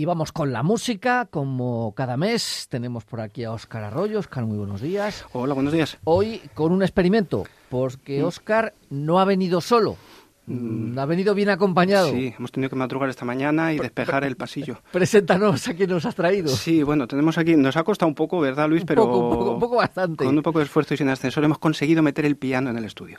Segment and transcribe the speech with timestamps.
[0.00, 4.20] Y vamos con la música, como cada mes tenemos por aquí a Óscar Arroyo.
[4.20, 5.26] Óscar, muy buenos días.
[5.34, 5.98] Hola, buenos días.
[6.04, 9.98] Hoy con un experimento, porque Óscar no ha venido solo,
[10.46, 12.12] mm, ha venido bien acompañado.
[12.12, 14.78] Sí, hemos tenido que madrugar esta mañana y despejar el pasillo.
[14.90, 16.48] Preséntanos a quién nos has traído.
[16.48, 18.84] Sí, bueno, tenemos aquí, nos ha costado un poco, ¿verdad, Luis?
[18.86, 20.24] Pero un poco, un poco, bastante.
[20.24, 22.86] Con un poco de esfuerzo y sin ascensor hemos conseguido meter el piano en el
[22.86, 23.18] estudio.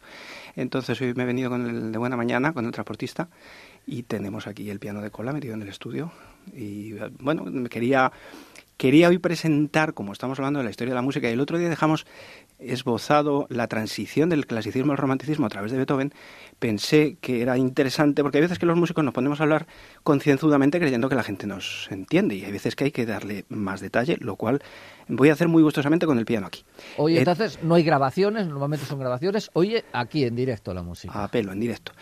[0.56, 3.30] Entonces hoy me he venido con el de buena mañana, con el transportista,
[3.86, 6.12] y tenemos aquí el piano de cola metido en el estudio.
[6.54, 8.12] Y bueno, quería,
[8.78, 11.58] quería hoy presentar, como estamos hablando de la historia de la música, y el otro
[11.58, 12.06] día dejamos
[12.58, 16.14] esbozado la transición del clasicismo al romanticismo a través de Beethoven,
[16.60, 19.66] pensé que era interesante, porque hay veces que los músicos nos ponemos a hablar
[20.04, 23.82] concienzudamente creyendo que la gente nos entiende, y hay veces que hay que darle más
[23.82, 24.62] detalle, lo cual
[25.08, 26.64] voy a hacer muy gustosamente con el piano aquí.
[26.98, 31.24] Oye, eh, entonces no hay grabaciones, normalmente son grabaciones, oye, aquí en directo la música.
[31.24, 31.94] A pelo, en directo.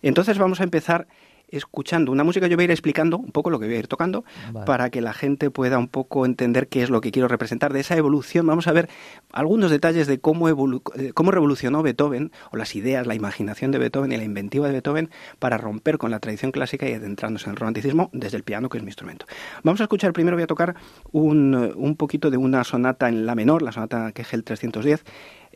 [0.00, 1.08] Entonces vamos a empezar
[1.48, 3.88] escuchando una música, yo voy a ir explicando un poco lo que voy a ir
[3.88, 4.24] tocando
[4.66, 7.80] para que la gente pueda un poco entender qué es lo que quiero representar de
[7.80, 8.46] esa evolución.
[8.46, 8.88] Vamos a ver
[9.32, 14.12] algunos detalles de cómo, eh, cómo revolucionó Beethoven, o las ideas, la imaginación de Beethoven
[14.12, 17.56] y la inventiva de Beethoven para romper con la tradición clásica y adentrarnos en el
[17.56, 19.26] romanticismo desde el piano, que es mi instrumento.
[19.62, 20.74] Vamos a escuchar, primero voy a tocar
[21.12, 25.04] un, un poquito de una sonata en la menor, la sonata Kegel 310,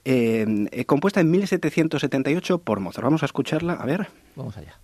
[0.05, 3.05] eh, eh, compuesta en 1778 por Mozart.
[3.05, 4.08] Vamos a escucharla, a ver.
[4.36, 4.78] Vamos allá.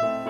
[0.00, 0.29] thank you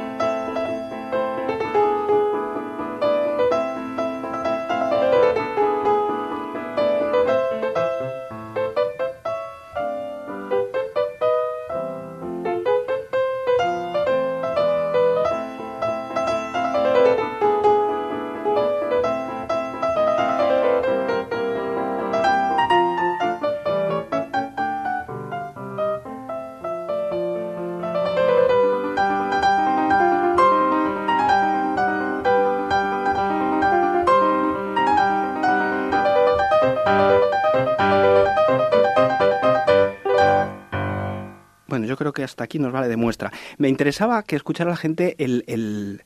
[42.12, 43.32] que hasta aquí nos vale de muestra.
[43.58, 46.02] Me interesaba que escuchara la gente el, el,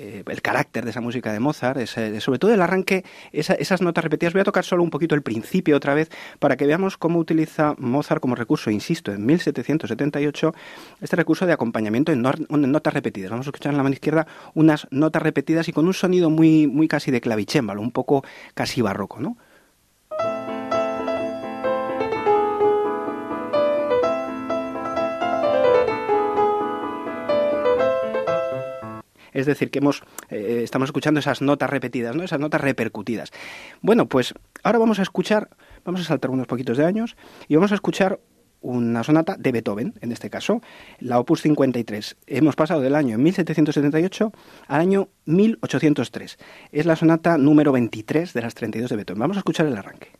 [0.00, 4.32] eh, el carácter de esa música de Mozart, sobre todo el arranque, esas notas repetidas.
[4.32, 7.74] Voy a tocar solo un poquito el principio otra vez para que veamos cómo utiliza
[7.78, 10.54] Mozart como recurso, insisto, en 1778,
[11.00, 13.30] este recurso de acompañamiento en, notas repetidas.
[13.30, 16.68] Vamos a escuchar en la mano izquierda unas notas repetidas y con un sonido muy,
[16.68, 18.22] muy casi de clavicémbalo, un poco
[18.54, 19.36] casi barroco, ¿no?
[29.38, 32.24] Es decir, que hemos, eh, estamos escuchando esas notas repetidas, ¿no?
[32.24, 33.30] esas notas repercutidas.
[33.82, 34.34] Bueno, pues
[34.64, 35.48] ahora vamos a escuchar,
[35.84, 37.16] vamos a saltar unos poquitos de años
[37.46, 38.18] y vamos a escuchar
[38.60, 40.60] una sonata de Beethoven, en este caso,
[40.98, 42.16] la Opus 53.
[42.26, 44.32] Hemos pasado del año 1778
[44.66, 46.36] al año 1803.
[46.72, 49.20] Es la sonata número 23 de las 32 de Beethoven.
[49.20, 50.10] Vamos a escuchar el arranque.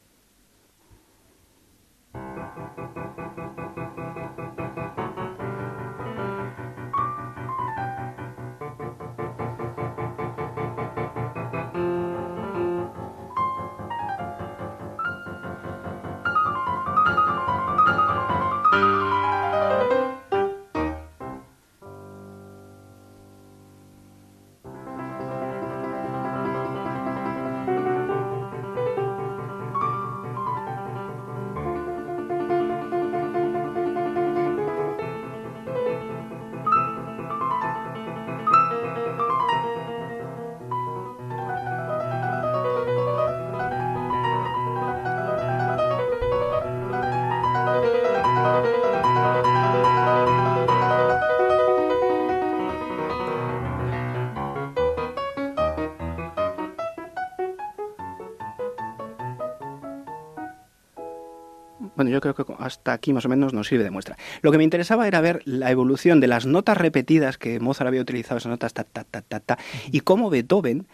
[61.98, 64.16] Bueno, yo creo que hasta aquí más o menos nos sirve de muestra.
[64.40, 68.00] Lo que me interesaba era ver la evolución de las notas repetidas que Mozart había
[68.00, 69.58] utilizado, esas notas ta, ta, ta, ta, ta,
[69.90, 70.86] y cómo Beethoven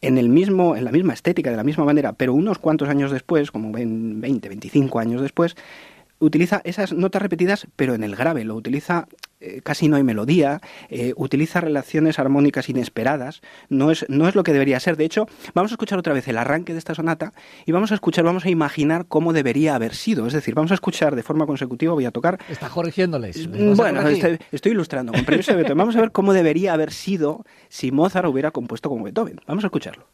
[0.00, 3.10] en el mismo en la misma estética de la misma manera pero unos cuantos años
[3.10, 5.56] después como 20 25 años después
[6.18, 9.08] utiliza esas notas repetidas, pero en el grave, lo utiliza
[9.38, 14.42] eh, casi no hay melodía, eh, utiliza relaciones armónicas inesperadas, no es, no es lo
[14.42, 14.96] que debería ser.
[14.96, 17.34] De hecho, vamos a escuchar otra vez el arranque de esta sonata
[17.66, 20.26] y vamos a escuchar, vamos a imaginar cómo debería haber sido.
[20.26, 22.38] Es decir, vamos a escuchar de forma consecutiva, voy a tocar.
[22.48, 23.46] Está corrigiéndoles.
[23.76, 25.78] Bueno, estoy, ilustrando con permiso de Beethoven.
[25.78, 29.38] Vamos a ver cómo debería haber sido si Mozart hubiera compuesto como Beethoven.
[29.46, 30.06] Vamos a escucharlo.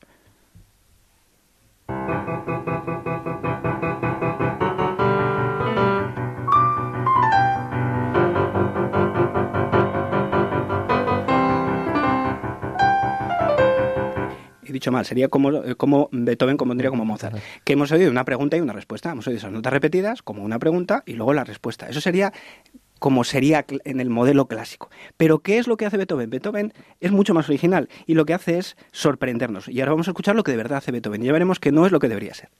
[14.73, 17.37] He dicho mal, sería como, eh, como Beethoven compondría como Mozart.
[17.65, 19.13] Que hemos oído una pregunta y una respuesta.
[19.13, 21.89] Hemos oído esas notas repetidas como una pregunta y luego la respuesta.
[21.89, 22.33] Eso sería
[23.03, 24.89] como sería en el modelo clásico.
[25.17, 26.31] Pero ¿qué es lo que hace Beethoven?
[26.31, 29.69] Beethoven es mucho más original y lo que hace es sorprendernos.
[29.69, 31.73] Y ahora vamos a escuchar lo que de verdad hace Beethoven y ya veremos que
[31.73, 32.51] no es lo que debería ser.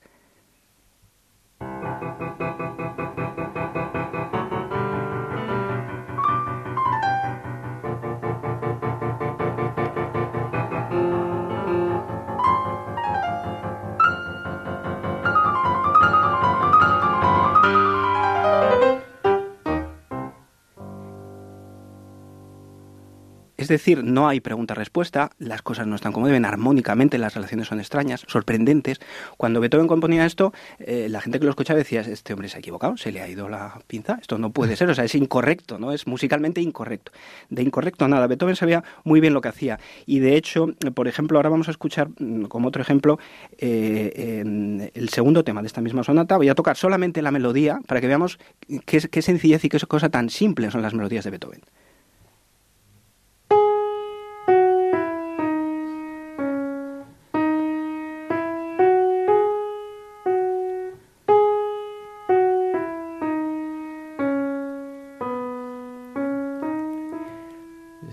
[23.73, 28.23] Decir, no hay pregunta-respuesta, las cosas no están como deben, armónicamente las relaciones son extrañas,
[28.27, 28.99] sorprendentes.
[29.37, 32.59] Cuando Beethoven componía esto, eh, la gente que lo escuchaba decía, este hombre se ha
[32.59, 35.79] equivocado, se le ha ido la pinza, esto no puede ser, o sea, es incorrecto,
[35.79, 35.91] ¿no?
[35.91, 37.11] Es musicalmente incorrecto.
[37.49, 39.79] De incorrecto nada, Beethoven sabía muy bien lo que hacía.
[40.05, 43.19] Y de hecho, por ejemplo, ahora vamos a escuchar mm, como otro ejemplo
[43.57, 46.37] eh, el segundo tema de esta misma sonata.
[46.37, 48.39] Voy a tocar solamente la melodía para que veamos
[48.85, 51.61] qué, qué sencillez y qué cosa tan simple son las melodías de Beethoven.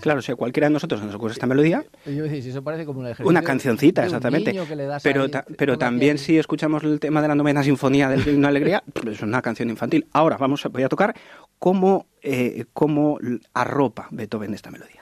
[0.00, 1.84] Claro, si a cualquiera de nosotros nos ocurre esta melodía.
[2.04, 4.54] eso parece como una cancioncita, exactamente.
[5.02, 5.26] pero
[5.56, 9.22] pero también si escuchamos el tema de la novena sinfonía del Himno Alegría, pues es
[9.22, 10.06] una canción infantil.
[10.12, 11.14] Ahora vamos a, voy a tocar
[11.58, 13.18] cómo, eh, cómo
[13.54, 14.99] arropa Beethoven esta melodía.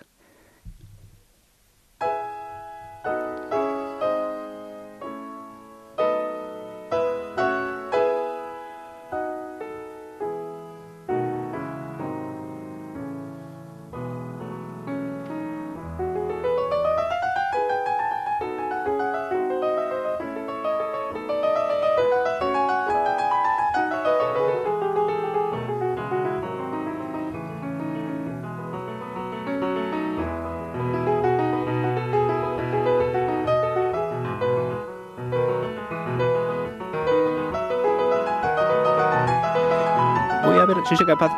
[40.88, 41.30] Si soy capaz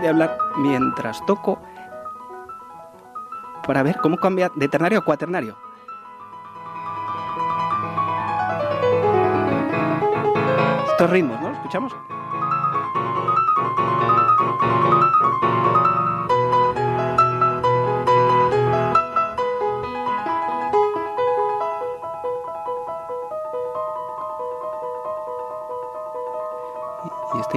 [0.00, 1.58] de hablar mientras toco
[3.66, 5.56] para ver cómo cambia de ternario a cuaternario.
[10.86, 11.50] Estos ritmos, ¿no?
[11.50, 11.94] ¿Escuchamos?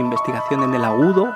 [0.01, 1.33] Investigación en el agudo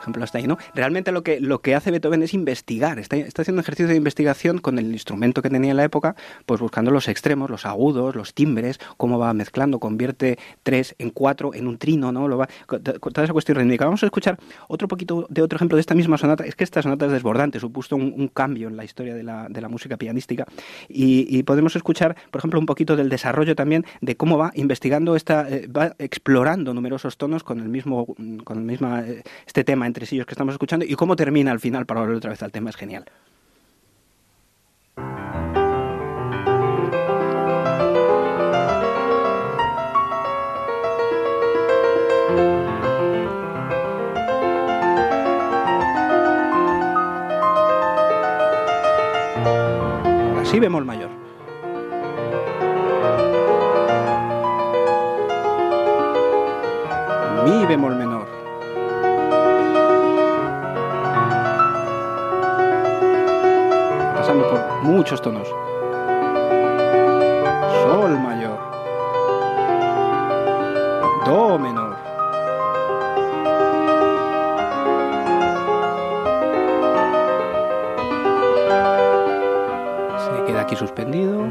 [0.00, 0.58] ejemplo, hasta ahí, ¿no?
[0.74, 4.58] Realmente lo que, lo que hace Beethoven es investigar, está, está haciendo ejercicio de investigación
[4.58, 6.16] con el instrumento que tenía en la época,
[6.46, 11.54] pues buscando los extremos, los agudos, los timbres, cómo va mezclando, convierte tres en cuatro,
[11.54, 12.28] en un trino, ¿no?
[12.28, 13.84] Lo va, toda esa cuestión rítmica.
[13.84, 14.38] Vamos a escuchar
[14.68, 16.44] otro poquito de otro ejemplo de esta misma sonata.
[16.44, 19.60] Es que esta sonata es desbordante, supuso un, cambio en la historia de la, de
[19.60, 20.46] la música pianística
[20.88, 25.48] y, podemos escuchar, por ejemplo, un poquito del desarrollo también de cómo va investigando esta,
[25.48, 28.06] eh, va explorando numerosos tonos con el mismo,
[28.44, 31.84] con el mismo, eh, este tema entre que estamos escuchando y cómo termina al final
[31.84, 33.04] para volver otra vez al tema es genial.
[50.34, 51.10] Ahora sí bemol mayor.
[57.44, 58.09] Mi bemol menor.
[64.82, 65.48] Muchos tonos.
[67.82, 68.58] Sol mayor.
[71.26, 71.96] Do menor.
[80.18, 81.46] Se queda aquí suspendido.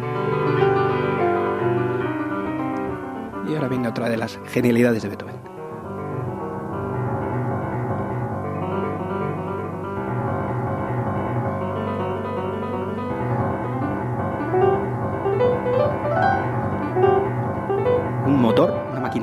[3.48, 5.39] Y ahora viene otra de las genialidades de Beethoven.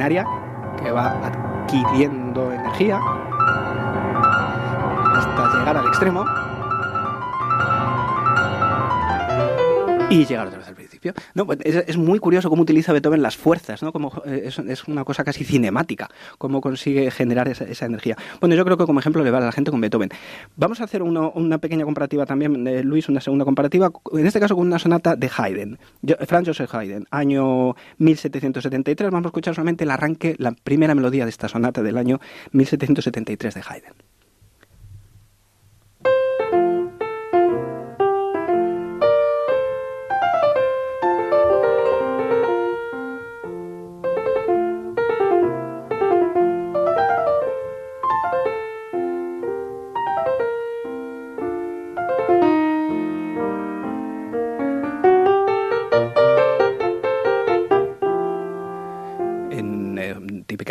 [0.09, 3.01] Que va adquiriendo energía
[5.17, 6.25] hasta llegar al extremo.
[10.17, 11.13] Y llegar otra vez al principio.
[11.35, 13.93] No, pues es, muy curioso cómo utiliza Beethoven las fuerzas, ¿no?
[13.93, 16.09] Como, eh, es, una cosa casi cinemática,
[16.39, 18.17] cómo consigue generar esa, energía.
[18.41, 20.09] Bueno, yo creo que como ejemplo le vale a la gente con Beethoven.
[20.57, 24.57] Vamos a hacer una pequeña comparativa también, de Luis, una segunda comparativa, en este caso
[24.57, 25.79] con una sonata de Haydn,
[26.27, 29.11] Franz Joseph Haydn, año 1773.
[29.11, 32.21] Vamos a escuchar solamente el arranque, la primera melodía de esta sonata del año
[32.53, 34.16] 1773 de Haydn.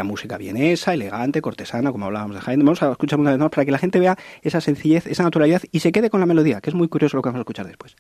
[0.05, 2.65] Música vienesa, elegante, cortesana, como hablábamos de Haydn.
[2.65, 5.61] Vamos a escuchar una vez más para que la gente vea esa sencillez, esa naturalidad
[5.71, 7.67] y se quede con la melodía, que es muy curioso lo que vamos a escuchar
[7.67, 7.95] después.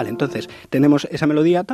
[0.00, 1.64] Entonces, tenemos esa melodía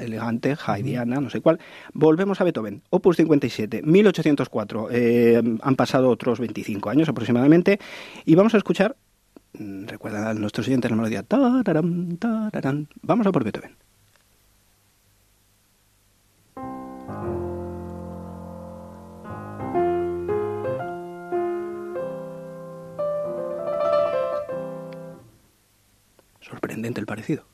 [0.00, 1.60] elegante, haidiana, no sé cuál.
[1.92, 4.88] Volvemos a Beethoven, opus 57, 1804.
[4.90, 7.78] Eh, han pasado otros 25 años aproximadamente.
[8.24, 8.96] Y vamos a escuchar,
[9.58, 11.24] mm, recuerda a nuestros siguientes la melodía.
[13.02, 13.85] Vamos a por Beethoven.
[26.48, 27.44] Sorprendente el parecido.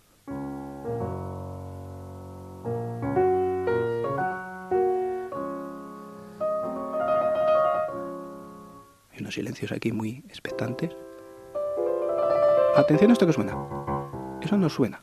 [9.33, 10.91] silencios aquí muy expectantes.
[12.77, 13.57] Atención a esto que suena.
[14.41, 15.01] Eso no suena.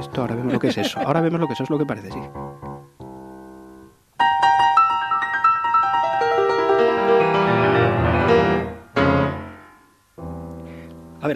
[0.00, 0.98] Esto ahora vemos lo que es eso.
[1.00, 2.20] Ahora vemos lo que eso es lo que parece, sí.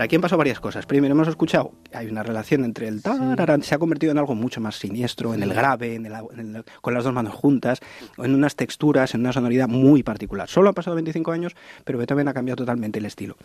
[0.05, 0.87] Aquí han pasado varias cosas.
[0.87, 4.35] Primero hemos escuchado que hay una relación entre el tararán, se ha convertido en algo
[4.35, 6.05] mucho más siniestro, en el grave, en
[6.81, 7.81] con las dos manos juntas,
[8.19, 10.49] en unas texturas, en una sonoridad muy particular.
[10.49, 13.37] Solo han pasado 25 años, pero Beethoven ha cambiado totalmente el estilo.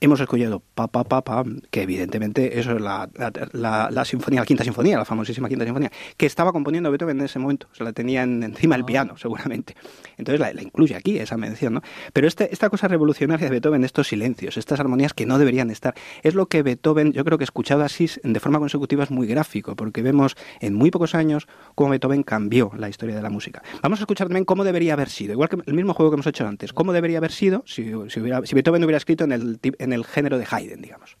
[0.00, 3.08] Hemos escuchado pa pa pa pa, que evidentemente eso es la,
[3.52, 7.38] la, sinfonía, la quinta sinfonía, la famosísima quinta sinfonía, que estaba componiendo Beethoven en ese
[7.38, 8.86] momento, se la tenía encima del ah.
[8.86, 9.74] piano, seguramente.
[10.16, 11.82] Entonces la, incluye aquí esa mención, ¿no?
[12.12, 15.94] Pero este, esta cosa revolucionaria de Beethoven, estos silencios, estas armonías que no deberían estar
[16.22, 19.76] es lo que Beethoven, yo creo que escuchado así de forma consecutiva es muy gráfico,
[19.76, 23.62] porque vemos en muy pocos años cómo Beethoven cambió la historia de la música.
[23.82, 26.26] Vamos a escuchar también cómo debería haber sido, igual que el mismo juego que hemos
[26.26, 30.38] hecho antes, cómo debería haber sido si, Beethoven hubiera escrito en el, en el género
[30.38, 31.16] de Haydn, digamos.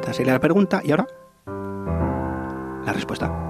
[0.00, 1.06] Esta sería la pregunta y ahora
[2.84, 3.43] la respuesta.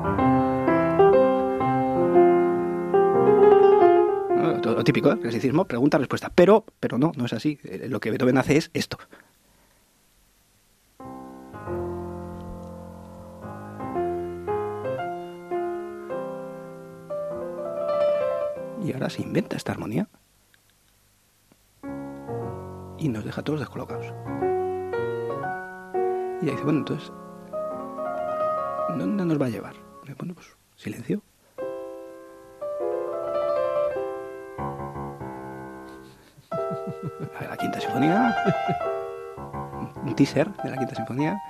[4.84, 5.18] Típico, ¿eh?
[5.20, 6.30] clasicismo, pregunta, respuesta.
[6.34, 7.58] Pero, pero no, no es así.
[7.64, 8.98] Eh, lo que Beethoven hace es esto.
[18.84, 20.08] Y ahora se inventa esta armonía.
[22.98, 24.06] Y nos deja todos descolocados.
[26.42, 27.10] Y ahí dice, bueno, entonces,
[28.98, 29.74] ¿dónde nos va a llevar?
[30.18, 31.22] Bueno, pues silencio.
[40.04, 41.42] Un teaser de la quinta sinfonía.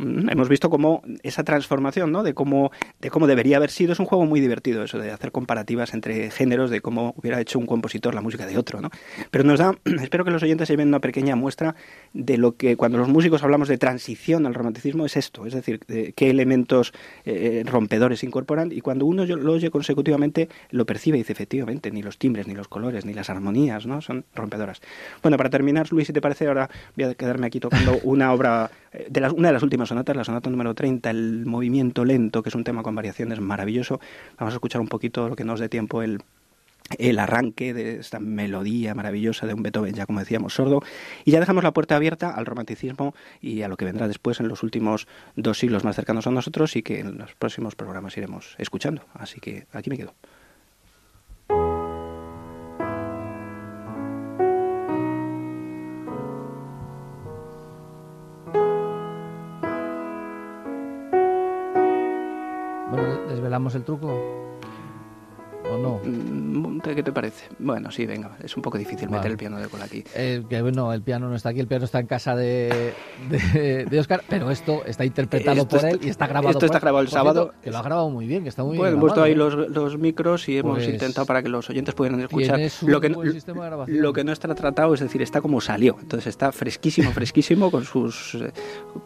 [0.00, 2.22] Hemos visto cómo esa transformación, ¿no?
[2.22, 3.92] De cómo, de cómo debería haber sido.
[3.92, 7.58] Es un juego muy divertido eso de hacer comparativas entre géneros, de cómo hubiera hecho
[7.58, 8.90] un compositor la música de otro, ¿no?
[9.30, 11.74] Pero nos da, espero que los oyentes se vean una pequeña muestra
[12.12, 15.80] de lo que cuando los músicos hablamos de transición al romanticismo es esto, es decir,
[15.86, 16.92] de qué elementos
[17.24, 22.02] eh, rompedores incorporan y cuando uno lo oye consecutivamente lo percibe y dice efectivamente ni
[22.02, 24.00] los timbres, ni los colores, ni las armonías, ¿no?
[24.00, 24.80] Son rompedoras.
[25.22, 28.70] Bueno, para terminar, Luis, si te parece, ahora voy a quedarme aquí tocando una obra
[28.92, 32.48] eh, de una de las últimas sonatas, la sonata número 30, el movimiento lento, que
[32.48, 34.00] es un tema con variaciones maravilloso.
[34.38, 36.22] Vamos a escuchar un poquito lo que nos dé tiempo el,
[36.98, 40.80] el arranque de esta melodía maravillosa de un Beethoven, ya como decíamos, sordo,
[41.24, 44.48] y ya dejamos la puerta abierta al romanticismo y a lo que vendrá después en
[44.48, 48.54] los últimos dos siglos más cercanos a nosotros y que en los próximos programas iremos
[48.58, 49.02] escuchando.
[49.12, 50.14] Así que aquí me quedo.
[63.60, 64.50] ¿Desvelamos el truco?
[65.70, 66.00] ¿O no?
[66.02, 67.46] Mm, ¿Qué te parece?
[67.60, 69.18] Bueno, sí, venga, es un poco difícil Vale.
[69.18, 70.02] meter el piano de cola aquí.
[70.16, 72.92] Eh, que bueno, el piano no está aquí, el piano está en casa de,
[73.28, 76.60] de, de Oscar, pero esto está interpretado Esto por está- él y está grabado esto
[76.60, 76.82] por está él.
[76.82, 77.54] grabado el Por cierto, sábado.
[77.62, 78.98] Que lo ha grabado muy bien, que está muy Bueno, bien.
[78.98, 82.20] hemos puesto ahí los, los micros y hemos Pues- intentado para que los oyentes pudieran
[82.20, 82.58] escuchar.
[82.86, 85.96] Lo que, no- lo que no está tratado, es decir, está como salió.
[86.00, 88.34] Entonces está fresquísimo, fresquísimo con sus...
[88.34, 88.50] eh,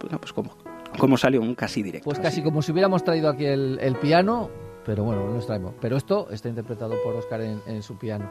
[0.01, 0.57] bueno, pues como,
[0.99, 2.05] como salió un casi directo.
[2.05, 4.51] Pues casi como si hubiéramos traído aquí el, piano,
[4.85, 5.75] pero bueno, no nos traemos.
[5.81, 8.31] Pero esto está interpretado por Oscar en, su piano.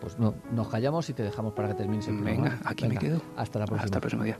[0.00, 2.44] Pues no, nos callamos y te dejamos para que termines el programa.
[2.44, 3.20] Venga, aquí me quedo.
[3.36, 3.84] Hasta la próxima.
[3.84, 4.38] Hasta el próximo día.